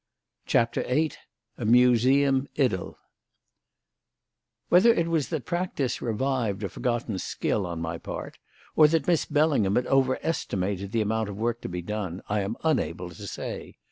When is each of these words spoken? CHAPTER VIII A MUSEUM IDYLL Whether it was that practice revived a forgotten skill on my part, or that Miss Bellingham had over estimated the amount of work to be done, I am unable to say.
CHAPTER 0.47 0.81
VIII 0.81 1.11
A 1.59 1.65
MUSEUM 1.65 2.47
IDYLL 2.57 2.97
Whether 4.69 4.91
it 4.91 5.05
was 5.07 5.29
that 5.29 5.45
practice 5.45 6.01
revived 6.01 6.63
a 6.63 6.69
forgotten 6.69 7.19
skill 7.19 7.67
on 7.67 7.79
my 7.81 7.99
part, 7.99 8.39
or 8.75 8.87
that 8.87 9.05
Miss 9.05 9.25
Bellingham 9.25 9.75
had 9.75 9.85
over 9.85 10.17
estimated 10.23 10.91
the 10.91 11.01
amount 11.01 11.29
of 11.29 11.37
work 11.37 11.61
to 11.61 11.69
be 11.69 11.83
done, 11.83 12.23
I 12.27 12.39
am 12.39 12.57
unable 12.63 13.11
to 13.11 13.27
say. 13.27 13.75